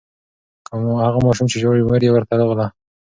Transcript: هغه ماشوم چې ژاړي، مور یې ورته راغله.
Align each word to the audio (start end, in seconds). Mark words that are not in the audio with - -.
هغه 1.05 1.19
ماشوم 1.25 1.47
چې 1.51 1.57
ژاړي، 1.61 1.83
مور 1.87 2.01
یې 2.05 2.11
ورته 2.13 2.33
راغله. 2.39 2.65